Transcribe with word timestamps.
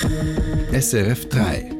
SRF 0.00 1.28
3. 1.28 1.70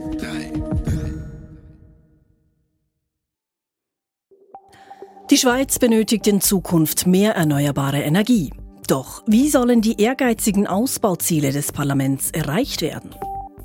Die 5.30 5.38
Schweiz 5.38 5.78
benötigt 5.78 6.26
in 6.26 6.42
Zukunft 6.42 7.06
mehr 7.06 7.34
erneuerbare 7.34 8.02
Energie. 8.02 8.52
Doch 8.86 9.22
wie 9.26 9.48
sollen 9.48 9.80
die 9.80 10.00
ehrgeizigen 10.00 10.66
Ausbauziele 10.66 11.52
des 11.52 11.72
Parlaments 11.72 12.30
erreicht 12.32 12.82
werden? 12.82 13.14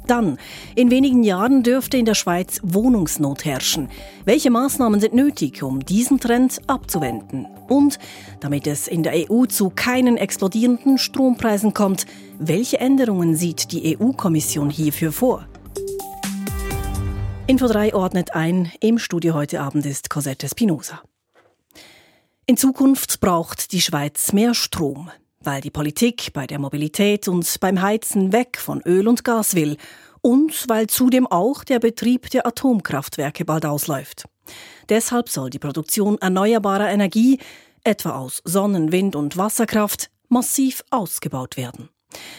Dann, 0.07 0.37
in 0.75 0.89
wenigen 0.89 1.23
Jahren 1.23 1.63
dürfte 1.63 1.97
in 1.97 2.05
der 2.05 2.15
Schweiz 2.15 2.61
Wohnungsnot 2.63 3.43
herrschen. 3.43 3.89
Welche 4.23 4.49
Maßnahmen 4.49 5.01
sind 5.01 5.13
nötig, 5.13 5.61
um 5.61 5.81
diesen 5.81 6.19
Trend 6.19 6.61
abzuwenden? 6.65 7.45
Und 7.67 7.99
damit 8.39 8.67
es 8.67 8.87
in 8.87 9.03
der 9.03 9.29
EU 9.29 9.45
zu 9.45 9.69
keinen 9.69 10.15
explodierenden 10.15 10.97
Strompreisen 10.97 11.73
kommt, 11.73 12.05
welche 12.39 12.79
Änderungen 12.79 13.35
sieht 13.35 13.73
die 13.73 13.97
EU-Kommission 13.99 14.69
hierfür 14.69 15.11
vor? 15.11 15.45
Info 17.45 17.67
3 17.67 17.93
ordnet 17.93 18.33
ein. 18.33 18.71
Im 18.79 18.99
Studio 18.99 19.33
heute 19.33 19.59
Abend 19.59 19.85
ist 19.85 20.09
Cosette 20.09 20.47
Spinoza. 20.47 21.01
In 22.45 22.55
Zukunft 22.55 23.19
braucht 23.19 23.73
die 23.73 23.81
Schweiz 23.81 24.31
mehr 24.31 24.53
Strom 24.53 25.11
weil 25.39 25.61
die 25.61 25.71
Politik 25.71 26.33
bei 26.33 26.47
der 26.47 26.59
Mobilität 26.59 27.27
und 27.27 27.59
beim 27.59 27.81
Heizen 27.81 28.31
weg 28.31 28.57
von 28.57 28.81
Öl 28.81 29.07
und 29.07 29.23
Gas 29.23 29.55
will 29.55 29.77
und 30.21 30.67
weil 30.67 30.87
zudem 30.87 31.27
auch 31.27 31.63
der 31.63 31.79
Betrieb 31.79 32.29
der 32.29 32.45
Atomkraftwerke 32.45 33.45
bald 33.45 33.65
ausläuft. 33.65 34.25
Deshalb 34.89 35.29
soll 35.29 35.49
die 35.49 35.59
Produktion 35.59 36.17
erneuerbarer 36.17 36.89
Energie, 36.89 37.39
etwa 37.83 38.11
aus 38.11 38.41
Sonnen-, 38.45 38.91
Wind- 38.91 39.15
und 39.15 39.37
Wasserkraft, 39.37 40.09
massiv 40.29 40.83
ausgebaut 40.89 41.57
werden. 41.57 41.89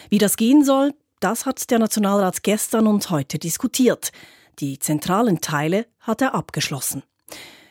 Wie 0.08 0.18
das 0.18 0.36
gehen 0.36 0.64
soll, 0.64 0.92
das 1.20 1.46
hat 1.46 1.70
der 1.70 1.78
Nationalrat 1.78 2.42
gestern 2.42 2.86
und 2.86 3.10
heute 3.10 3.38
diskutiert. 3.38 4.12
Die 4.60 4.78
zentralen 4.78 5.40
Teile 5.40 5.86
hat 6.00 6.22
er 6.22 6.34
abgeschlossen. 6.34 7.02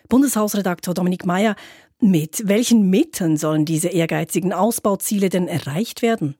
Bundeshausredaktor 0.09 0.93
Dominik 0.93 1.25
Mayer, 1.25 1.55
mit 1.99 2.43
welchen 2.45 2.89
Mitteln 2.89 3.37
sollen 3.37 3.65
diese 3.65 3.89
ehrgeizigen 3.89 4.53
Ausbauziele 4.53 5.29
denn 5.29 5.47
erreicht 5.47 6.01
werden? 6.01 6.35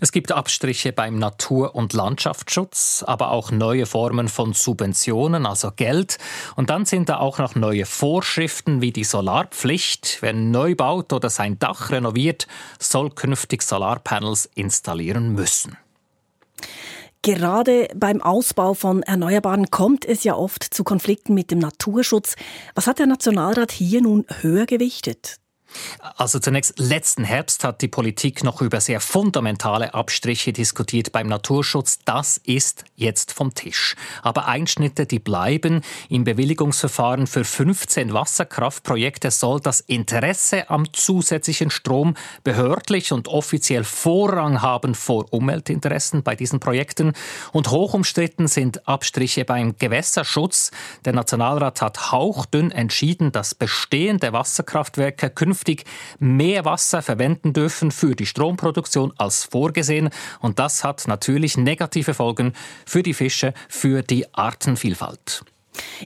Es 0.00 0.12
gibt 0.12 0.32
Abstriche 0.32 0.92
beim 0.92 1.18
Natur- 1.18 1.74
und 1.74 1.92
Landschaftsschutz, 1.92 3.04
aber 3.06 3.30
auch 3.30 3.50
neue 3.50 3.84
Formen 3.84 4.28
von 4.28 4.54
Subventionen, 4.54 5.44
also 5.44 5.70
Geld. 5.70 6.18
Und 6.56 6.70
dann 6.70 6.86
sind 6.86 7.08
da 7.08 7.18
auch 7.18 7.38
noch 7.38 7.54
neue 7.54 7.84
Vorschriften 7.84 8.80
wie 8.80 8.92
die 8.92 9.04
Solarpflicht. 9.04 10.18
Wer 10.20 10.32
neu 10.32 10.74
baut 10.74 11.12
oder 11.12 11.28
sein 11.28 11.58
Dach 11.58 11.90
renoviert, 11.90 12.46
soll 12.78 13.10
künftig 13.10 13.62
Solarpanels 13.62 14.48
installieren 14.54 15.34
müssen. 15.34 15.76
Gerade 17.22 17.88
beim 17.94 18.22
Ausbau 18.22 18.72
von 18.72 19.02
Erneuerbaren 19.02 19.70
kommt 19.70 20.06
es 20.06 20.24
ja 20.24 20.34
oft 20.34 20.64
zu 20.64 20.84
Konflikten 20.84 21.34
mit 21.34 21.50
dem 21.50 21.58
Naturschutz. 21.58 22.34
Was 22.74 22.86
hat 22.86 22.98
der 22.98 23.06
Nationalrat 23.06 23.72
hier 23.72 24.00
nun 24.00 24.24
höher 24.40 24.64
gewichtet? 24.64 25.36
Also 26.16 26.38
zunächst, 26.38 26.78
letzten 26.78 27.24
Herbst 27.24 27.64
hat 27.64 27.80
die 27.82 27.88
Politik 27.88 28.44
noch 28.44 28.60
über 28.60 28.80
sehr 28.80 29.00
fundamentale 29.00 29.94
Abstriche 29.94 30.52
diskutiert 30.52 31.12
beim 31.12 31.28
Naturschutz. 31.28 31.98
Das 32.04 32.38
ist 32.38 32.84
jetzt 32.96 33.32
vom 33.32 33.54
Tisch. 33.54 33.96
Aber 34.22 34.46
Einschnitte, 34.46 35.06
die 35.06 35.18
bleiben. 35.18 35.82
Im 36.08 36.24
Bewilligungsverfahren 36.24 37.26
für 37.26 37.44
15 37.44 38.12
Wasserkraftprojekte 38.12 39.30
soll 39.30 39.60
das 39.60 39.80
Interesse 39.80 40.68
am 40.68 40.92
zusätzlichen 40.92 41.70
Strom 41.70 42.14
behördlich 42.44 43.12
und 43.12 43.28
offiziell 43.28 43.84
Vorrang 43.84 44.62
haben 44.62 44.94
vor 44.94 45.26
Umweltinteressen 45.32 46.22
bei 46.22 46.34
diesen 46.34 46.60
Projekten. 46.60 47.12
Und 47.52 47.70
hoch 47.70 47.94
umstritten 47.94 48.48
sind 48.48 48.86
Abstriche 48.88 49.44
beim 49.44 49.76
Gewässerschutz. 49.78 50.70
Der 51.04 51.12
Nationalrat 51.12 51.80
hat 51.80 52.12
hauchdünn 52.12 52.70
entschieden, 52.70 53.32
dass 53.32 53.54
bestehende 53.54 54.32
Wasserkraftwerke 54.32 55.30
künftig 55.30 55.59
künftig 55.60 55.84
mehr 56.18 56.64
Wasser 56.64 57.02
verwenden 57.02 57.52
dürfen 57.52 57.90
für 57.90 58.14
die 58.14 58.24
Stromproduktion 58.24 59.12
als 59.18 59.44
vorgesehen. 59.44 60.08
Und 60.40 60.58
das 60.58 60.84
hat 60.84 61.06
natürlich 61.06 61.58
negative 61.58 62.14
Folgen 62.14 62.54
für 62.86 63.02
die 63.02 63.12
Fische, 63.12 63.52
für 63.68 64.02
die 64.02 64.32
Artenvielfalt. 64.32 65.44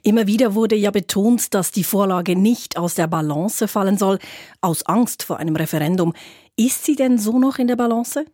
Immer 0.02 0.26
wieder 0.26 0.54
wurde 0.54 0.74
ja 0.74 0.90
betont, 0.90 1.54
dass 1.54 1.70
die 1.70 1.84
Vorlage 1.84 2.36
nicht 2.36 2.76
aus 2.76 2.94
der 2.94 3.06
Balance 3.06 3.68
fallen 3.68 3.96
soll, 3.96 4.18
aus 4.60 4.84
Angst 4.86 5.22
vor 5.22 5.38
einem 5.38 5.56
Referendum. 5.56 6.14
Ist 6.56 6.84
sie 6.84 6.96
denn 6.96 7.18
so 7.18 7.38
noch 7.38 7.58
in 7.58 7.68
der 7.68 7.76
Balance? 7.76 8.24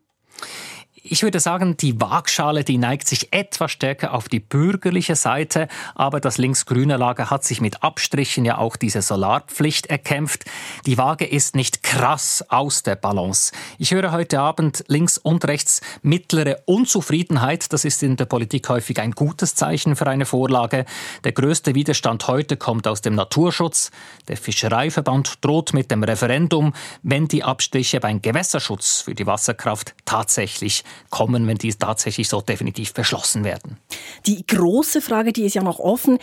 Ich 1.02 1.22
würde 1.22 1.40
sagen, 1.40 1.78
die 1.78 1.98
Waagschale, 1.98 2.62
die 2.62 2.76
neigt 2.76 3.08
sich 3.08 3.32
etwas 3.32 3.72
stärker 3.72 4.12
auf 4.12 4.28
die 4.28 4.38
bürgerliche 4.38 5.16
Seite, 5.16 5.66
aber 5.94 6.20
das 6.20 6.36
links-grüne 6.36 6.98
Lager 6.98 7.30
hat 7.30 7.42
sich 7.42 7.62
mit 7.62 7.82
Abstrichen 7.82 8.44
ja 8.44 8.58
auch 8.58 8.76
diese 8.76 9.00
Solarpflicht 9.00 9.86
erkämpft. 9.86 10.44
Die 10.84 10.98
Waage 10.98 11.24
ist 11.24 11.56
nicht 11.56 11.82
krass 11.82 12.44
aus 12.50 12.82
der 12.82 12.96
Balance. 12.96 13.52
Ich 13.78 13.92
höre 13.92 14.12
heute 14.12 14.40
Abend 14.40 14.84
links 14.88 15.16
und 15.16 15.46
rechts 15.46 15.80
mittlere 16.02 16.58
Unzufriedenheit. 16.66 17.72
Das 17.72 17.86
ist 17.86 18.02
in 18.02 18.16
der 18.16 18.26
Politik 18.26 18.68
häufig 18.68 19.00
ein 19.00 19.12
gutes 19.12 19.54
Zeichen 19.54 19.96
für 19.96 20.06
eine 20.06 20.26
Vorlage. 20.26 20.84
Der 21.24 21.32
größte 21.32 21.74
Widerstand 21.74 22.28
heute 22.28 22.58
kommt 22.58 22.86
aus 22.86 23.00
dem 23.00 23.14
Naturschutz. 23.14 23.90
Der 24.28 24.36
Fischereiverband 24.36 25.38
droht 25.40 25.72
mit 25.72 25.90
dem 25.90 26.04
Referendum, 26.04 26.74
wenn 27.02 27.26
die 27.26 27.42
Abstriche 27.42 28.00
beim 28.00 28.20
Gewässerschutz 28.20 29.00
für 29.00 29.14
die 29.14 29.26
Wasserkraft 29.26 29.94
tatsächlich 30.04 30.84
kommen, 31.10 31.46
wenn 31.46 31.56
die 31.56 31.74
tatsächlich 31.74 32.28
so 32.28 32.40
definitiv 32.40 32.94
beschlossen 32.94 33.44
werden. 33.44 33.78
Die 34.26 34.46
große 34.46 35.00
Frage, 35.00 35.32
die 35.32 35.44
ist 35.44 35.54
ja 35.54 35.62
noch 35.62 35.78
offen, 35.78 36.18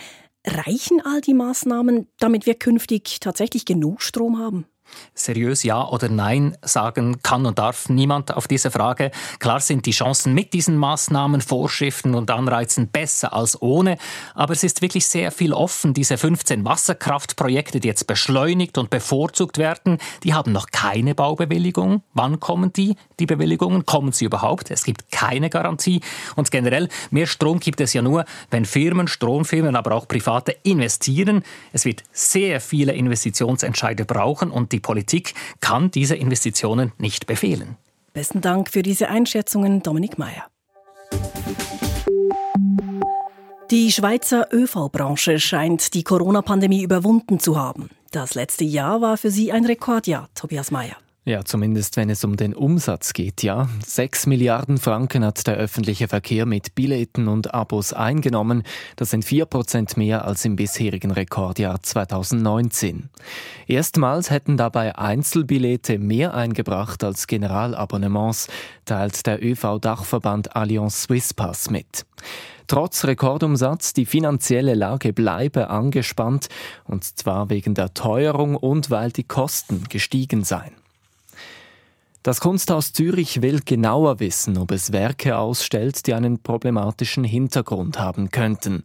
reichen 0.46 1.00
all 1.04 1.20
die 1.20 1.34
Maßnahmen, 1.34 2.08
damit 2.18 2.46
wir 2.46 2.54
künftig 2.54 3.20
tatsächlich 3.20 3.64
genug 3.64 4.02
Strom 4.02 4.38
haben? 4.38 4.66
Seriös 5.14 5.62
Ja 5.62 5.86
oder 5.86 6.08
Nein 6.08 6.56
sagen 6.62 7.22
kann 7.22 7.46
und 7.46 7.58
darf 7.58 7.88
niemand 7.88 8.34
auf 8.34 8.48
diese 8.48 8.70
Frage. 8.70 9.10
Klar 9.38 9.60
sind 9.60 9.86
die 9.86 9.90
Chancen 9.90 10.34
mit 10.34 10.52
diesen 10.52 10.76
Maßnahmen, 10.76 11.40
Vorschriften 11.40 12.14
und 12.14 12.30
Anreizen 12.30 12.88
besser 12.88 13.32
als 13.32 13.60
ohne, 13.60 13.98
aber 14.34 14.52
es 14.52 14.62
ist 14.62 14.82
wirklich 14.82 15.06
sehr 15.06 15.32
viel 15.32 15.52
offen. 15.52 15.94
Diese 15.94 16.16
15 16.16 16.64
Wasserkraftprojekte, 16.64 17.80
die 17.80 17.88
jetzt 17.88 18.06
beschleunigt 18.06 18.78
und 18.78 18.90
bevorzugt 18.90 19.58
werden, 19.58 19.98
die 20.22 20.34
haben 20.34 20.52
noch 20.52 20.66
keine 20.70 21.14
Baubewilligung. 21.14 22.02
Wann 22.14 22.40
kommen 22.40 22.72
die, 22.72 22.96
die 23.18 23.26
Bewilligungen? 23.26 23.86
Kommen 23.86 24.12
sie 24.12 24.24
überhaupt? 24.24 24.70
Es 24.70 24.84
gibt 24.84 25.10
keine 25.10 25.50
Garantie. 25.50 26.00
Und 26.36 26.50
generell, 26.50 26.88
mehr 27.10 27.26
Strom 27.26 27.60
gibt 27.60 27.80
es 27.80 27.92
ja 27.92 28.02
nur, 28.02 28.24
wenn 28.50 28.64
Firmen, 28.64 29.08
Stromfirmen, 29.08 29.76
aber 29.76 29.92
auch 29.92 30.06
Private 30.06 30.56
investieren. 30.62 31.42
Es 31.72 31.84
wird 31.84 32.04
sehr 32.12 32.60
viele 32.60 32.92
Investitionsentscheide 32.92 34.04
brauchen 34.04 34.50
und 34.50 34.72
die 34.72 34.77
die 34.78 34.80
Politik 34.80 35.34
kann 35.58 35.90
diese 35.90 36.14
Investitionen 36.14 36.92
nicht 36.98 37.26
befehlen. 37.26 37.76
Besten 38.12 38.40
Dank 38.40 38.70
für 38.70 38.82
diese 38.82 39.08
Einschätzungen, 39.08 39.82
Dominik 39.82 40.18
Mayer. 40.18 40.46
Die 43.72 43.90
Schweizer 43.90 44.46
ÖV-Branche 44.52 45.40
scheint 45.40 45.94
die 45.94 46.04
Corona-Pandemie 46.04 46.82
überwunden 46.84 47.40
zu 47.40 47.58
haben. 47.58 47.90
Das 48.12 48.34
letzte 48.34 48.64
Jahr 48.64 49.00
war 49.00 49.16
für 49.16 49.32
sie 49.32 49.50
ein 49.50 49.66
Rekordjahr, 49.66 50.28
Tobias 50.34 50.70
Mayer. 50.70 50.96
Ja, 51.28 51.44
zumindest 51.44 51.98
wenn 51.98 52.08
es 52.08 52.24
um 52.24 52.36
den 52.36 52.54
Umsatz 52.54 53.12
geht, 53.12 53.42
ja. 53.42 53.68
Sechs 53.84 54.24
Milliarden 54.24 54.78
Franken 54.78 55.22
hat 55.26 55.46
der 55.46 55.56
öffentliche 55.56 56.08
Verkehr 56.08 56.46
mit 56.46 56.74
Billetten 56.74 57.28
und 57.28 57.52
Abos 57.52 57.92
eingenommen. 57.92 58.62
Das 58.96 59.10
sind 59.10 59.26
vier 59.26 59.44
Prozent 59.44 59.98
mehr 59.98 60.24
als 60.24 60.46
im 60.46 60.56
bisherigen 60.56 61.10
Rekordjahr 61.10 61.82
2019. 61.82 63.10
Erstmals 63.66 64.30
hätten 64.30 64.56
dabei 64.56 64.96
Einzelbillette 64.96 65.98
mehr 65.98 66.32
eingebracht 66.32 67.04
als 67.04 67.26
Generalabonnements, 67.26 68.48
teilt 68.86 69.26
der 69.26 69.44
ÖV-Dachverband 69.44 70.56
Allianz 70.56 71.02
Swisspass 71.02 71.68
mit. 71.68 72.06
Trotz 72.68 73.04
Rekordumsatz, 73.04 73.92
die 73.92 74.06
finanzielle 74.06 74.72
Lage 74.72 75.12
bleibe 75.12 75.68
angespannt, 75.68 76.48
und 76.84 77.04
zwar 77.04 77.50
wegen 77.50 77.74
der 77.74 77.92
Teuerung 77.92 78.56
und 78.56 78.88
weil 78.88 79.10
die 79.10 79.24
Kosten 79.24 79.84
gestiegen 79.90 80.42
seien. 80.42 80.72
Das 82.28 82.40
Kunsthaus 82.40 82.92
Zürich 82.92 83.40
will 83.40 83.62
genauer 83.64 84.20
wissen, 84.20 84.58
ob 84.58 84.70
es 84.72 84.92
Werke 84.92 85.38
ausstellt, 85.38 86.06
die 86.06 86.12
einen 86.12 86.42
problematischen 86.42 87.24
Hintergrund 87.24 87.98
haben 87.98 88.30
könnten. 88.30 88.84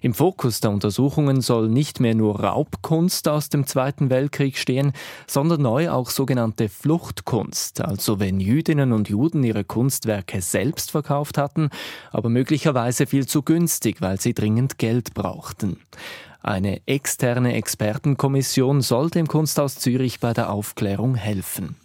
Im 0.00 0.14
Fokus 0.14 0.60
der 0.60 0.70
Untersuchungen 0.70 1.42
soll 1.42 1.68
nicht 1.68 2.00
mehr 2.00 2.14
nur 2.14 2.40
Raubkunst 2.40 3.28
aus 3.28 3.50
dem 3.50 3.66
Zweiten 3.66 4.08
Weltkrieg 4.08 4.56
stehen, 4.56 4.94
sondern 5.26 5.60
neu 5.60 5.90
auch 5.90 6.08
sogenannte 6.08 6.70
Fluchtkunst, 6.70 7.82
also 7.82 8.20
wenn 8.20 8.40
Jüdinnen 8.40 8.92
und 8.92 9.10
Juden 9.10 9.44
ihre 9.44 9.64
Kunstwerke 9.64 10.40
selbst 10.40 10.90
verkauft 10.90 11.36
hatten, 11.36 11.68
aber 12.10 12.30
möglicherweise 12.30 13.04
viel 13.06 13.26
zu 13.26 13.42
günstig, 13.42 14.00
weil 14.00 14.18
sie 14.18 14.32
dringend 14.32 14.78
Geld 14.78 15.12
brauchten. 15.12 15.76
Eine 16.40 16.80
externe 16.86 17.52
Expertenkommission 17.52 18.80
soll 18.80 19.10
dem 19.10 19.28
Kunsthaus 19.28 19.74
Zürich 19.74 20.20
bei 20.20 20.32
der 20.32 20.50
Aufklärung 20.50 21.16
helfen. 21.16 21.76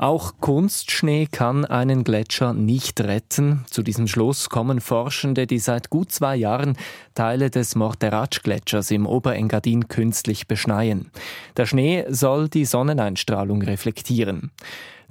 Auch 0.00 0.32
Kunstschnee 0.40 1.26
kann 1.30 1.66
einen 1.66 2.04
Gletscher 2.04 2.54
nicht 2.54 3.02
retten. 3.02 3.66
Zu 3.68 3.82
diesem 3.82 4.06
Schluss 4.06 4.48
kommen 4.48 4.80
Forschende, 4.80 5.46
die 5.46 5.58
seit 5.58 5.90
gut 5.90 6.10
zwei 6.10 6.36
Jahren 6.36 6.78
Teile 7.14 7.50
des 7.50 7.74
Morteratsch-Gletschers 7.74 8.92
im 8.92 9.04
Oberengadin 9.04 9.88
künstlich 9.88 10.48
beschneien. 10.48 11.10
Der 11.58 11.66
Schnee 11.66 12.06
soll 12.08 12.48
die 12.48 12.64
Sonneneinstrahlung 12.64 13.60
reflektieren. 13.60 14.52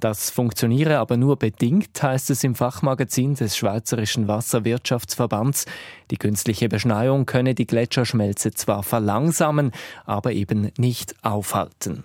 Das 0.00 0.28
funktioniere 0.28 0.98
aber 0.98 1.16
nur 1.16 1.36
bedingt, 1.36 2.02
heißt 2.02 2.30
es 2.30 2.42
im 2.42 2.56
Fachmagazin 2.56 3.36
des 3.36 3.56
Schweizerischen 3.56 4.26
Wasserwirtschaftsverbands. 4.26 5.66
Die 6.10 6.16
künstliche 6.16 6.68
Beschneiung 6.68 7.26
könne 7.26 7.54
die 7.54 7.66
Gletscherschmelze 7.68 8.50
zwar 8.50 8.82
verlangsamen, 8.82 9.70
aber 10.04 10.32
eben 10.32 10.72
nicht 10.78 11.14
aufhalten. 11.22 12.02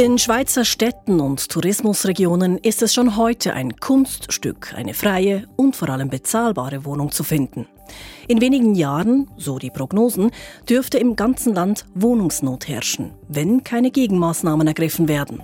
In 0.00 0.16
Schweizer 0.16 0.64
Städten 0.64 1.20
und 1.20 1.50
Tourismusregionen 1.50 2.56
ist 2.56 2.80
es 2.80 2.94
schon 2.94 3.18
heute 3.18 3.52
ein 3.52 3.76
Kunststück, 3.76 4.72
eine 4.74 4.94
freie 4.94 5.46
und 5.56 5.76
vor 5.76 5.90
allem 5.90 6.08
bezahlbare 6.08 6.86
Wohnung 6.86 7.12
zu 7.12 7.22
finden. 7.22 7.66
In 8.26 8.40
wenigen 8.40 8.74
Jahren, 8.74 9.30
so 9.36 9.58
die 9.58 9.68
Prognosen, 9.68 10.30
dürfte 10.66 10.96
im 10.96 11.16
ganzen 11.16 11.54
Land 11.54 11.84
Wohnungsnot 11.94 12.66
herrschen, 12.66 13.12
wenn 13.28 13.62
keine 13.62 13.90
Gegenmaßnahmen 13.90 14.66
ergriffen 14.66 15.06
werden. 15.06 15.42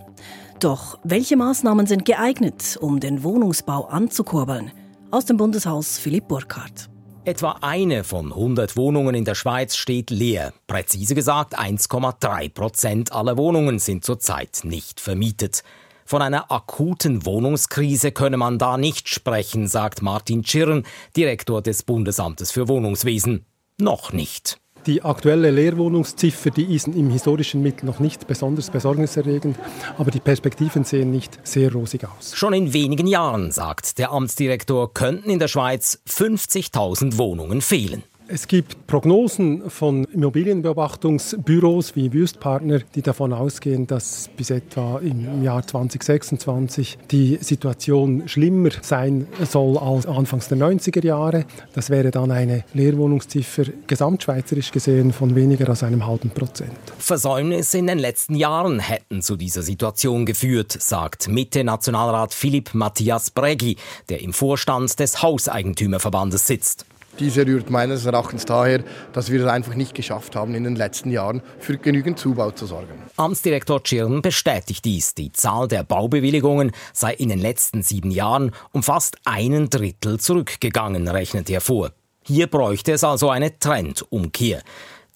Doch 0.59 0.99
welche 1.05 1.37
Maßnahmen 1.37 1.87
sind 1.87 2.07
geeignet, 2.07 2.79
um 2.81 2.99
den 2.99 3.23
Wohnungsbau 3.25 3.85
anzukurbeln? 3.89 4.73
Aus 5.11 5.27
dem 5.27 5.37
Bundeshaus 5.37 5.99
Philipp 5.99 6.29
Burkhardt. 6.29 6.89
Etwa 7.27 7.59
eine 7.61 8.05
von 8.05 8.27
100 8.27 8.77
Wohnungen 8.77 9.17
in 9.17 9.25
der 9.25 9.35
Schweiz 9.35 9.75
steht 9.75 10.11
leer. 10.11 10.53
Präzise 10.69 11.17
gesagt, 11.17 11.59
1,3 11.59 12.51
Prozent 12.51 13.11
aller 13.11 13.37
Wohnungen 13.37 13.81
sind 13.81 14.05
zurzeit 14.05 14.61
nicht 14.63 15.01
vermietet. 15.01 15.65
Von 16.05 16.23
einer 16.23 16.53
akuten 16.53 17.27
Wohnungskrise 17.27 18.13
könne 18.13 18.37
man 18.37 18.61
da 18.61 18.77
nicht 18.77 19.09
sprechen, 19.09 19.67
sagt 19.67 20.03
Martin 20.03 20.45
Schirren, 20.45 20.87
Direktor 21.17 21.63
des 21.63 21.83
Bundesamtes 21.83 22.53
für 22.53 22.69
Wohnungswesen. 22.69 23.45
Noch 23.77 24.13
nicht. 24.13 24.61
Die 24.87 25.03
aktuelle 25.03 25.51
Leerwohnungsziffer, 25.51 26.51
die 26.51 26.75
ist 26.75 26.87
im 26.87 27.11
historischen 27.11 27.61
Mittel 27.61 27.87
noch 27.87 27.99
nicht 27.99 28.29
besonders 28.29 28.71
besorgniserregend, 28.71 29.59
aber 29.99 30.13
die 30.13 30.21
Perspektiven 30.21 30.85
sehen 30.85 31.11
nicht 31.11 31.41
sehr 31.43 31.73
rosig 31.73 32.05
aus. 32.05 32.37
Schon 32.37 32.53
in 32.53 32.73
wenigen 32.73 33.09
Jahren, 33.09 33.51
sagt 33.51 33.99
der 33.99 34.13
Amtsdirektor, 34.13 34.95
könnten 34.95 35.29
in 35.29 35.41
der 35.41 35.49
Schweiz 35.49 35.99
50.000 36.09 37.19
Wohnungen 37.19 37.63
fehlen. 37.63 38.05
Es 38.29 38.49
gibt 38.49 38.89
Prognosen 38.89 39.71
von 39.71 40.05
Immobilienbeobachtungsbüros 40.07 41.95
wie 41.95 42.13
Wüstpartner, 42.13 42.81
die 42.97 43.03
davon 43.03 43.33
ausgehen, 43.33 43.87
dass 43.87 44.29
bis 44.37 44.51
etwa 44.51 44.99
im 44.99 45.45
Jahr 45.45 45.65
2026 45.65 46.99
die 47.13 47.39
Situation 47.41 48.27
schlimmer 48.27 48.71
sein 48.83 49.29
soll 49.49 49.79
als 49.79 50.07
anfangs 50.07 50.49
der 50.49 50.59
90er 50.59 51.05
Jahre. 51.05 51.45
Das 51.73 51.89
wäre 51.89 52.11
dann 52.11 52.33
eine 52.33 52.65
Leerwohnungsziffer 52.75 53.67
gesamtschweizerisch 53.87 54.73
gesehen 54.73 55.13
von 55.13 55.37
weniger 55.37 55.69
als 55.69 55.85
einem 55.85 56.05
halben 56.05 56.31
Prozent. 56.31 56.73
Versäumnisse 56.99 57.79
in 57.79 57.87
den 57.87 58.01
letzten 58.01 58.35
Jahren 58.35 58.81
hätten 58.81 59.23
zu 59.23 59.37
dieser 59.37 59.63
Situation 59.63 60.27
geführt, 60.27 60.73
sagt 60.73 61.29
Mitte-Nationalrat 61.29 62.35
Philipp 62.35 62.75
Matthias 62.75 63.31
Bregi, 63.31 63.77
der 64.09 64.21
im 64.21 64.33
Vorstand 64.33 64.99
des 64.99 65.23
Hauseigentümerverbandes 65.23 66.49
sitzt. 66.49 66.87
Diese 67.19 67.47
rührt 67.47 67.71
meines 67.71 68.05
Erachtens 68.05 68.45
daher, 68.45 68.85
dass 69.13 69.31
wir 69.31 69.41
es 69.41 69.47
einfach 69.47 69.75
nicht 69.75 69.95
geschafft 69.95 70.37
haben, 70.37 70.55
in 70.55 70.65
den 70.65 70.77
letzten 70.77 71.11
Jahren 71.11 71.43
für 71.59 71.79
genügend 71.79 72.19
Zubau 72.19 72.51
zu 72.51 72.67
sorgen. 72.67 72.95
Amtsdirektor 73.17 73.83
Tschirn 73.83 74.23
bestätigt 74.23 74.85
dies. 74.85 75.15
Die 75.15 75.33
Zahl 75.33 75.69
der 75.69 75.83
Baubewilligungen 75.83 76.73
sei 76.93 77.15
in 77.15 77.31
den 77.31 77.39
letzten 77.39 77.83
sieben 77.83 78.11
Jahren 78.11 78.53
um 78.73 78.83
fast 78.83 79.17
einen 79.25 79.71
Drittel 79.71 80.21
zurückgegangen, 80.21 81.09
rechnet 81.09 81.49
er 81.49 81.61
vor. 81.61 81.93
Hier 82.23 82.49
bräuchte 82.49 82.93
es 82.93 83.05
also 83.05 83.31
eine 83.31 83.57
Trendumkehr. 83.59 84.61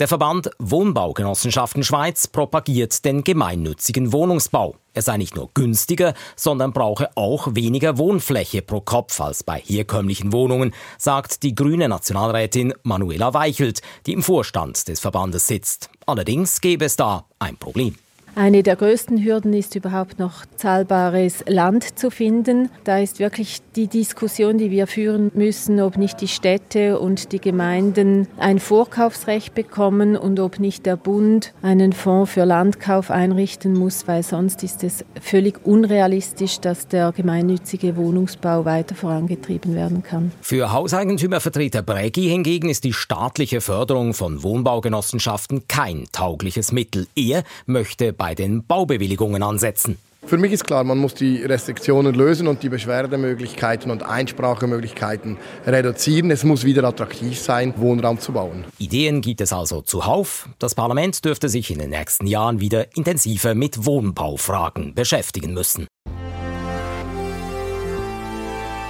Der 0.00 0.08
Verband 0.08 0.50
Wohnbaugenossenschaften 0.58 1.84
Schweiz 1.84 2.26
propagiert 2.26 3.04
den 3.04 3.22
gemeinnützigen 3.22 4.14
Wohnungsbau. 4.14 4.76
Er 4.94 5.02
sei 5.02 5.18
nicht 5.18 5.36
nur 5.36 5.50
günstiger, 5.52 6.14
sondern 6.36 6.72
brauche 6.72 7.14
auch 7.18 7.54
weniger 7.54 7.98
Wohnfläche 7.98 8.62
pro 8.62 8.80
Kopf 8.80 9.20
als 9.20 9.42
bei 9.44 9.58
herkömmlichen 9.58 10.32
Wohnungen, 10.32 10.72
sagt 10.96 11.42
die 11.42 11.54
grüne 11.54 11.90
Nationalrätin 11.90 12.72
Manuela 12.82 13.34
Weichelt, 13.34 13.82
die 14.06 14.14
im 14.14 14.22
Vorstand 14.22 14.88
des 14.88 15.00
Verbandes 15.00 15.46
sitzt. 15.46 15.90
Allerdings 16.06 16.62
gäbe 16.62 16.86
es 16.86 16.96
da 16.96 17.26
ein 17.38 17.58
Problem. 17.58 17.94
Eine 18.34 18.62
der 18.62 18.76
größten 18.76 19.22
Hürden 19.22 19.52
ist 19.52 19.74
überhaupt 19.74 20.18
noch 20.18 20.46
zahlbares 20.56 21.44
Land 21.46 21.98
zu 21.98 22.10
finden. 22.10 22.70
Da 22.84 22.98
ist 22.98 23.18
wirklich 23.18 23.58
die 23.76 23.88
Diskussion, 23.88 24.56
die 24.56 24.70
wir 24.70 24.86
führen 24.86 25.30
müssen, 25.34 25.80
ob 25.80 25.96
nicht 25.96 26.20
die 26.20 26.28
Städte 26.28 26.98
und 26.98 27.32
die 27.32 27.40
Gemeinden 27.40 28.28
ein 28.38 28.58
Vorkaufsrecht 28.58 29.54
bekommen 29.54 30.16
und 30.16 30.38
ob 30.38 30.60
nicht 30.60 30.86
der 30.86 30.96
Bund 30.96 31.52
einen 31.62 31.92
Fonds 31.92 32.32
für 32.32 32.44
Landkauf 32.44 33.10
einrichten 33.10 33.74
muss, 33.74 34.06
weil 34.06 34.22
sonst 34.22 34.62
ist 34.62 34.84
es 34.84 35.04
völlig 35.20 35.66
unrealistisch, 35.66 36.60
dass 36.60 36.86
der 36.88 37.12
gemeinnützige 37.12 37.96
Wohnungsbau 37.96 38.64
weiter 38.64 38.94
vorangetrieben 38.94 39.74
werden 39.74 40.02
kann. 40.02 40.32
Für 40.40 40.72
Hauseigentümervertreter 40.72 41.82
Brägi 41.82 42.28
hingegen 42.28 42.68
ist 42.68 42.84
die 42.84 42.92
staatliche 42.92 43.60
Förderung 43.60 44.14
von 44.14 44.42
Wohnbaugenossenschaften 44.42 45.66
kein 45.66 46.06
taugliches 46.12 46.72
Mittel. 46.72 47.06
Er 47.16 47.42
möchte 47.66 48.12
bei 48.20 48.34
den 48.34 48.66
Baubewilligungen 48.66 49.42
ansetzen. 49.42 49.96
Für 50.26 50.36
mich 50.36 50.52
ist 50.52 50.66
klar, 50.66 50.84
man 50.84 50.98
muss 50.98 51.14
die 51.14 51.42
Restriktionen 51.42 52.14
lösen 52.14 52.48
und 52.48 52.62
die 52.62 52.68
Beschwerdemöglichkeiten 52.68 53.90
und 53.90 54.02
Einsprachemöglichkeiten 54.02 55.38
reduzieren. 55.66 56.30
Es 56.30 56.44
muss 56.44 56.64
wieder 56.64 56.84
attraktiv 56.84 57.40
sein, 57.40 57.72
Wohnraum 57.78 58.20
zu 58.20 58.32
bauen. 58.32 58.66
Ideen 58.76 59.22
gibt 59.22 59.40
es 59.40 59.54
also 59.54 59.80
zuhauf. 59.80 60.50
Das 60.58 60.74
Parlament 60.74 61.24
dürfte 61.24 61.48
sich 61.48 61.70
in 61.70 61.78
den 61.78 61.88
nächsten 61.88 62.26
Jahren 62.26 62.60
wieder 62.60 62.94
intensiver 62.94 63.54
mit 63.54 63.86
Wohnbaufragen 63.86 64.94
beschäftigen 64.94 65.54
müssen. 65.54 65.86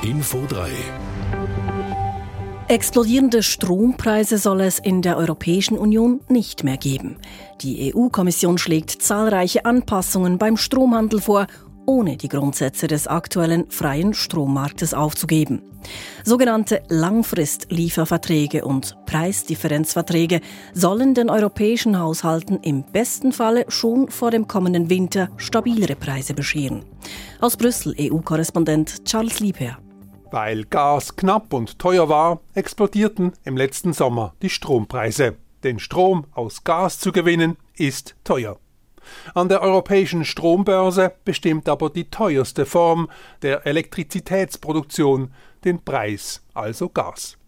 Info 0.02 0.44
3 0.48 0.70
Explodierende 2.70 3.42
Strompreise 3.42 4.38
soll 4.38 4.60
es 4.60 4.78
in 4.78 5.02
der 5.02 5.16
Europäischen 5.16 5.76
Union 5.76 6.20
nicht 6.28 6.62
mehr 6.62 6.76
geben. 6.76 7.16
Die 7.62 7.92
EU-Kommission 7.92 8.58
schlägt 8.58 8.90
zahlreiche 9.02 9.64
Anpassungen 9.64 10.38
beim 10.38 10.56
Stromhandel 10.56 11.20
vor, 11.20 11.48
ohne 11.84 12.16
die 12.16 12.28
Grundsätze 12.28 12.86
des 12.86 13.08
aktuellen 13.08 13.68
freien 13.72 14.14
Strommarktes 14.14 14.94
aufzugeben. 14.94 15.62
Sogenannte 16.22 16.82
Langfristlieferverträge 16.88 18.64
und 18.64 18.96
Preisdifferenzverträge 19.04 20.40
sollen 20.72 21.14
den 21.14 21.28
europäischen 21.28 21.98
Haushalten 21.98 22.60
im 22.62 22.84
besten 22.84 23.32
Falle 23.32 23.64
schon 23.66 24.08
vor 24.10 24.30
dem 24.30 24.46
kommenden 24.46 24.88
Winter 24.88 25.28
stabilere 25.38 25.96
Preise 25.96 26.34
bescheren. 26.34 26.84
Aus 27.40 27.56
Brüssel 27.56 27.96
EU-Korrespondent 27.98 29.04
Charles 29.06 29.40
Liebherr. 29.40 29.78
Weil 30.30 30.64
Gas 30.64 31.16
knapp 31.16 31.52
und 31.52 31.78
teuer 31.78 32.08
war, 32.08 32.40
explodierten 32.54 33.32
im 33.44 33.56
letzten 33.56 33.92
Sommer 33.92 34.34
die 34.42 34.50
Strompreise. 34.50 35.36
Den 35.64 35.78
Strom 35.78 36.26
aus 36.32 36.64
Gas 36.64 36.98
zu 36.98 37.12
gewinnen, 37.12 37.56
ist 37.76 38.14
teuer. 38.24 38.58
An 39.34 39.48
der 39.48 39.62
europäischen 39.62 40.24
Strombörse 40.24 41.12
bestimmt 41.24 41.68
aber 41.68 41.90
die 41.90 42.10
teuerste 42.10 42.64
Form 42.64 43.08
der 43.42 43.66
Elektrizitätsproduktion 43.66 45.32
den 45.64 45.82
Preis, 45.82 46.42
also 46.54 46.88
Gas 46.88 47.39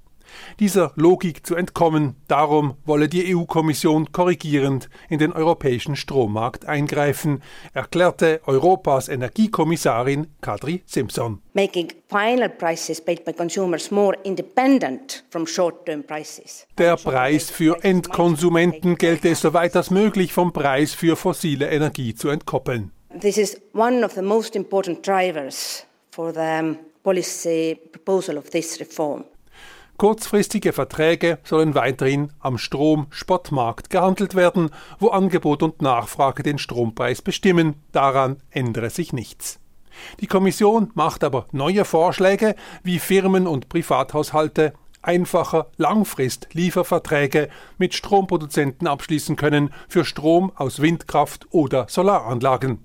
dieser 0.61 0.93
Logik 0.97 1.47
zu 1.47 1.55
entkommen. 1.55 2.17
Darum 2.29 2.75
wolle 2.85 3.09
die 3.09 3.35
EU-Kommission 3.35 4.12
korrigierend 4.12 4.89
in 5.09 5.19
den 5.19 5.33
europäischen 5.33 5.97
Strommarkt 5.97 6.67
eingreifen, 6.67 7.43
erklärte 7.73 8.41
Europas 8.47 9.09
Energiekommissarin 9.09 10.29
Kadri 10.41 10.83
Simpson. 10.87 11.41
Making 11.55 11.89
final 12.09 12.49
prices 12.49 13.01
paid 13.01 13.25
by 13.25 13.33
consumers 13.33 13.91
more 13.91 14.17
independent 14.25 15.25
from 15.31 15.47
short-term 15.47 16.03
prices. 16.03 16.67
Der 16.79 16.97
Preis 16.97 17.51
für 17.51 17.83
Endkonsumenten 17.83 18.97
gelte 18.97 19.35
soweit 19.35 19.77
als 19.77 19.91
möglich 19.91 20.33
vom 20.33 20.53
Preis 20.53 20.95
für 20.95 21.17
fossile 21.17 21.71
Energie 21.71 22.15
zu 22.15 22.29
entkoppeln. 22.29 22.93
This 23.21 23.37
is 23.37 23.61
one 23.75 24.05
of 24.05 24.15
the 24.15 24.23
most 24.23 24.57
important 24.57 25.07
drivers 25.07 25.87
for 26.11 26.33
the 26.33 26.77
policy 27.03 27.75
proposal 27.75 28.39
of 28.39 28.51
this 28.51 28.81
reform. 28.81 29.25
Kurzfristige 30.03 30.73
Verträge 30.73 31.39
sollen 31.45 31.77
weiterhin 31.77 32.33
am 32.41 32.59
Strom-Spotmarkt 32.59 33.89
gehandelt 33.89 34.35
werden, 34.35 34.71
wo 34.99 35.11
Angebot 35.11 35.63
und 35.63 35.81
Nachfrage 35.81 36.43
den 36.43 36.59
Strompreis 36.59 37.23
bestimmen. 37.23 37.77
Daran 37.93 38.39
ändere 38.51 38.91
sich 38.91 39.13
nichts. 39.13 39.61
Die 40.19 40.27
Kommission 40.27 40.91
macht 40.95 41.23
aber 41.23 41.47
neue 41.53 41.85
Vorschläge, 41.85 42.57
wie 42.83 42.99
Firmen 42.99 43.47
und 43.47 43.69
Privathaushalte 43.69 44.73
einfacher 45.03 45.71
Langfrist-Lieferverträge 45.77 47.49
mit 47.79 47.95
Stromproduzenten 47.95 48.89
abschließen 48.89 49.37
können 49.37 49.73
für 49.87 50.05
Strom 50.05 50.51
aus 50.57 50.83
Windkraft 50.83 51.47
oder 51.53 51.87
Solaranlagen. 51.89 52.85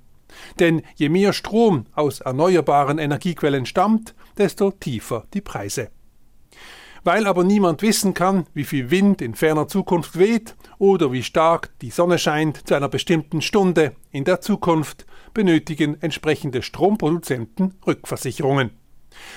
Denn 0.59 0.83
je 0.93 1.09
mehr 1.09 1.33
Strom 1.33 1.87
aus 1.95 2.19
erneuerbaren 2.19 2.99
Energiequellen 2.99 3.65
stammt, 3.65 4.13
desto 4.37 4.69
tiefer 4.69 5.25
die 5.33 5.41
Preise. 5.41 5.89
Weil 7.03 7.27
aber 7.27 7.43
niemand 7.43 7.81
wissen 7.81 8.13
kann, 8.13 8.45
wie 8.53 8.63
viel 8.63 8.91
Wind 8.91 9.21
in 9.21 9.35
ferner 9.35 9.67
Zukunft 9.67 10.17
weht 10.17 10.55
oder 10.77 11.11
wie 11.11 11.23
stark 11.23 11.71
die 11.81 11.91
Sonne 11.91 12.19
scheint 12.19 12.67
zu 12.67 12.75
einer 12.75 12.89
bestimmten 12.89 13.41
Stunde 13.41 13.95
in 14.11 14.23
der 14.23 14.41
Zukunft, 14.41 15.05
benötigen 15.33 16.01
entsprechende 16.01 16.61
Stromproduzenten 16.61 17.75
Rückversicherungen. 17.85 18.71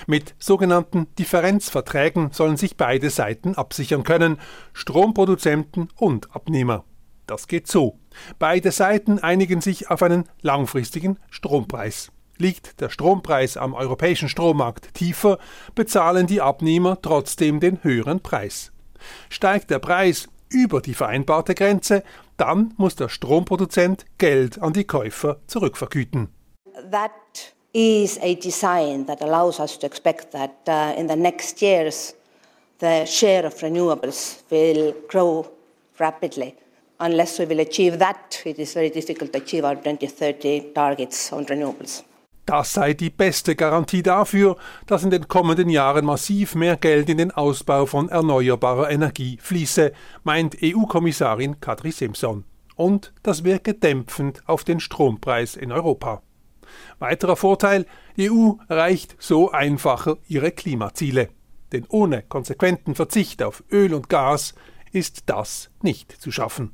Mit 0.06 0.34
sogenannten 0.38 1.06
Differenzverträgen 1.18 2.32
sollen 2.32 2.56
sich 2.56 2.76
beide 2.76 3.10
Seiten 3.10 3.54
absichern 3.54 4.02
können, 4.02 4.38
Stromproduzenten 4.72 5.88
und 5.96 6.34
Abnehmer. 6.34 6.84
Das 7.26 7.46
geht 7.46 7.68
so. 7.68 7.98
Beide 8.38 8.72
Seiten 8.72 9.18
einigen 9.20 9.60
sich 9.60 9.90
auf 9.90 10.02
einen 10.02 10.24
langfristigen 10.42 11.18
Strompreis. 11.30 12.10
Liegt 12.40 12.80
der 12.80 12.88
Strompreis 12.88 13.56
am 13.56 13.74
europäischen 13.74 14.28
Strommarkt 14.28 14.94
tiefer, 14.94 15.38
bezahlen 15.74 16.26
die 16.26 16.40
Abnehmer 16.40 17.00
trotzdem 17.00 17.60
den 17.60 17.84
höheren 17.84 18.20
Preis. 18.20 18.72
Steigt 19.28 19.70
der 19.70 19.78
Preis 19.78 20.28
über 20.48 20.80
die 20.80 20.94
vereinbarte 20.94 21.54
Grenze, 21.54 22.02
dann 22.36 22.74
muss 22.76 22.96
der 22.96 23.08
Stromproduzent 23.08 24.06
Geld 24.18 24.60
an 24.60 24.72
die 24.72 24.84
Käufer 24.84 25.36
zurückvergüten. 25.46 26.28
That 26.90 27.12
is 27.72 28.18
a 28.20 28.34
design 28.34 29.06
that 29.06 29.22
allows 29.22 29.60
us 29.60 29.78
to 29.78 29.86
expect 29.86 30.32
that 30.32 30.50
uh, 30.66 30.98
in 30.98 31.08
the 31.08 31.16
next 31.16 31.60
years 31.60 32.14
the 32.80 33.06
share 33.06 33.46
of 33.46 33.62
renewables 33.62 34.42
will 34.50 34.94
grow 35.08 35.46
rapidly 35.98 36.54
unless 37.00 37.38
we 37.38 37.46
will 37.46 37.60
achieve 37.60 37.98
that, 37.98 38.42
it 38.44 38.58
is 38.58 38.74
very 38.74 38.90
difficult 38.90 39.32
to 39.32 39.38
achieve 39.38 39.64
our 39.64 39.74
2030 39.74 40.72
targets 40.74 41.32
on 41.32 41.46
renewables. 41.46 42.02
Das 42.50 42.72
sei 42.72 42.94
die 42.94 43.10
beste 43.10 43.54
Garantie 43.54 44.02
dafür, 44.02 44.56
dass 44.88 45.04
in 45.04 45.10
den 45.10 45.28
kommenden 45.28 45.68
Jahren 45.68 46.04
massiv 46.04 46.56
mehr 46.56 46.76
Geld 46.76 47.08
in 47.08 47.18
den 47.18 47.30
Ausbau 47.30 47.86
von 47.86 48.08
erneuerbarer 48.08 48.90
Energie 48.90 49.38
fließe, 49.40 49.92
meint 50.24 50.56
EU-Kommissarin 50.60 51.60
Kadri 51.60 51.92
Simpson. 51.92 52.42
Und 52.74 53.12
das 53.22 53.44
wirke 53.44 53.74
dämpfend 53.74 54.42
auf 54.48 54.64
den 54.64 54.80
Strompreis 54.80 55.54
in 55.54 55.70
Europa. 55.70 56.22
Weiterer 56.98 57.36
Vorteil, 57.36 57.86
die 58.16 58.28
EU 58.32 58.54
erreicht 58.66 59.14
so 59.20 59.52
einfacher 59.52 60.16
ihre 60.26 60.50
Klimaziele. 60.50 61.28
Denn 61.70 61.86
ohne 61.88 62.22
konsequenten 62.22 62.96
Verzicht 62.96 63.44
auf 63.44 63.62
Öl 63.70 63.94
und 63.94 64.08
Gas 64.08 64.56
ist 64.90 65.22
das 65.26 65.70
nicht 65.82 66.10
zu 66.20 66.32
schaffen. 66.32 66.72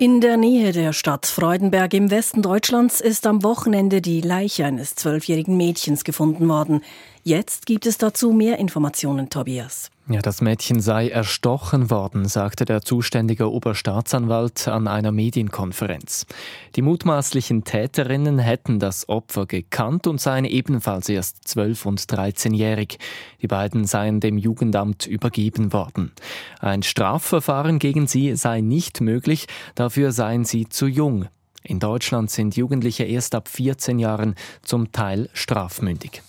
In 0.00 0.22
der 0.22 0.38
Nähe 0.38 0.72
der 0.72 0.94
Stadt 0.94 1.26
Freudenberg 1.26 1.92
im 1.92 2.10
Westen 2.10 2.40
Deutschlands 2.40 3.02
ist 3.02 3.26
am 3.26 3.42
Wochenende 3.42 4.00
die 4.00 4.22
Leiche 4.22 4.64
eines 4.64 4.94
zwölfjährigen 4.94 5.58
Mädchens 5.58 6.04
gefunden 6.04 6.48
worden. 6.48 6.82
Jetzt 7.22 7.66
gibt 7.66 7.84
es 7.84 7.98
dazu 7.98 8.32
mehr 8.32 8.56
Informationen, 8.56 9.28
Tobias. 9.28 9.90
Ja, 10.12 10.20
das 10.20 10.40
Mädchen 10.40 10.80
sei 10.80 11.08
erstochen 11.08 11.88
worden, 11.88 12.26
sagte 12.26 12.64
der 12.64 12.82
zuständige 12.82 13.48
Oberstaatsanwalt 13.48 14.66
an 14.66 14.88
einer 14.88 15.12
Medienkonferenz. 15.12 16.26
Die 16.74 16.82
mutmaßlichen 16.82 17.62
Täterinnen 17.62 18.40
hätten 18.40 18.80
das 18.80 19.08
Opfer 19.08 19.46
gekannt 19.46 20.08
und 20.08 20.20
seien 20.20 20.44
ebenfalls 20.44 21.08
erst 21.08 21.46
12 21.46 21.86
und 21.86 22.00
13-jährig. 22.00 22.98
Die 23.40 23.46
beiden 23.46 23.84
seien 23.84 24.18
dem 24.18 24.36
Jugendamt 24.36 25.06
übergeben 25.06 25.72
worden. 25.72 26.10
Ein 26.58 26.82
Strafverfahren 26.82 27.78
gegen 27.78 28.08
sie 28.08 28.34
sei 28.34 28.62
nicht 28.62 29.00
möglich, 29.00 29.46
dafür 29.76 30.10
seien 30.10 30.44
sie 30.44 30.68
zu 30.68 30.88
jung. 30.88 31.26
In 31.62 31.78
Deutschland 31.78 32.32
sind 32.32 32.56
Jugendliche 32.56 33.04
erst 33.04 33.36
ab 33.36 33.46
14 33.46 34.00
Jahren 34.00 34.34
zum 34.62 34.90
Teil 34.90 35.30
strafmündig. 35.34 36.22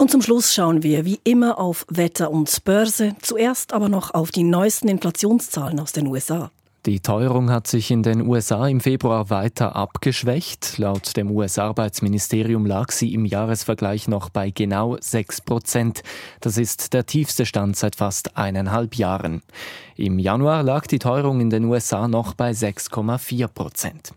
Und 0.00 0.12
zum 0.12 0.22
Schluss 0.22 0.54
schauen 0.54 0.84
wir 0.84 1.04
wie 1.04 1.18
immer 1.24 1.58
auf 1.58 1.84
Wetter 1.88 2.30
und 2.30 2.64
Börse, 2.64 3.16
zuerst 3.20 3.72
aber 3.72 3.88
noch 3.88 4.14
auf 4.14 4.30
die 4.30 4.44
neuesten 4.44 4.86
Inflationszahlen 4.86 5.80
aus 5.80 5.90
den 5.90 6.06
USA. 6.06 6.52
Die 6.86 7.00
Teuerung 7.00 7.50
hat 7.50 7.66
sich 7.66 7.90
in 7.90 8.04
den 8.04 8.26
USA 8.26 8.68
im 8.68 8.80
Februar 8.80 9.28
weiter 9.28 9.74
abgeschwächt. 9.74 10.78
Laut 10.78 11.16
dem 11.16 11.32
US-Arbeitsministerium 11.32 12.64
lag 12.64 12.92
sie 12.92 13.12
im 13.12 13.24
Jahresvergleich 13.24 14.06
noch 14.06 14.30
bei 14.30 14.50
genau 14.50 14.96
6 15.00 15.40
Prozent. 15.40 16.02
Das 16.40 16.56
ist 16.58 16.94
der 16.94 17.04
tiefste 17.04 17.44
Stand 17.44 17.76
seit 17.76 17.96
fast 17.96 18.36
eineinhalb 18.36 18.94
Jahren. 18.94 19.42
Im 19.96 20.20
Januar 20.20 20.62
lag 20.62 20.86
die 20.86 21.00
Teuerung 21.00 21.40
in 21.40 21.50
den 21.50 21.64
USA 21.64 22.06
noch 22.06 22.34
bei 22.34 22.52
6,4 22.52 23.48
Prozent. 23.48 24.12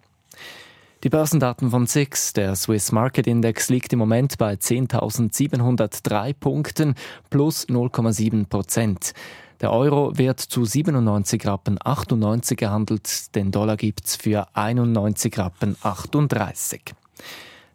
Die 1.03 1.09
Börsendaten 1.09 1.71
von 1.71 1.87
SIX, 1.87 2.33
der 2.33 2.55
Swiss 2.55 2.91
Market 2.91 3.25
Index, 3.25 3.69
liegt 3.69 3.91
im 3.91 3.97
Moment 3.97 4.37
bei 4.37 4.53
10.703 4.53 6.35
Punkten 6.39 6.93
plus 7.31 7.67
0,7 7.67 8.45
Prozent. 8.45 9.13
Der 9.61 9.71
Euro 9.71 10.15
wird 10.19 10.39
zu 10.39 10.63
97 10.63 11.47
Rappen 11.47 11.79
98 11.83 12.55
gehandelt, 12.55 13.35
den 13.35 13.49
Dollar 13.49 13.77
gibt's 13.77 14.15
für 14.15 14.45
91 14.53 15.39
Rappen 15.39 15.75
38. 15.81 16.93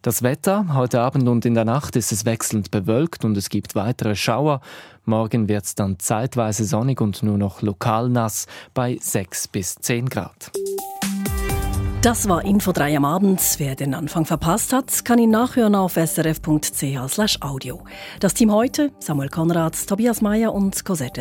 Das 0.03 0.23
Wetter, 0.23 0.75
heute 0.75 1.01
Abend 1.01 1.27
und 1.27 1.45
in 1.45 1.55
der 1.55 1.65
Nacht 1.65 1.97
ist 1.97 2.13
es 2.13 2.27
wechselnd 2.27 2.71
bewölkt 2.71 3.25
und 3.25 3.37
es 3.37 3.49
gibt 3.49 3.75
weitere 3.75 4.15
Schauer. 4.15 4.61
Morgen 5.05 5.49
wird 5.49 5.65
es 5.65 5.75
dann 5.75 5.99
zeitweise 5.99 6.65
sonnig 6.65 7.01
und 7.01 7.25
nur 7.25 7.39
noch 7.39 7.61
lokal 7.61 8.09
nass 8.09 8.47
bei 8.73 8.99
6 9.01 9.49
bis 9.49 9.75
10 9.75 10.09
Grad. 10.09 10.53
Das 12.07 12.29
war 12.29 12.45
Info 12.45 12.71
3 12.71 12.99
am 12.99 13.05
Abend. 13.05 13.41
Wer 13.59 13.75
den 13.75 13.93
Anfang 13.93 14.27
verpasst 14.27 14.73
hat, 14.73 15.05
kann 15.05 15.19
ihn 15.19 15.31
nachhören 15.31 15.75
auf 15.75 15.95
srf.ch/audio. 15.95 17.83
Das 18.21 18.33
Team 18.33 18.53
heute: 18.53 18.93
Samuel 19.01 19.29
Konrad, 19.29 19.89
Tobias 19.89 20.21
Mayer 20.21 20.55
und 20.55 20.85
Cosette 20.85 21.21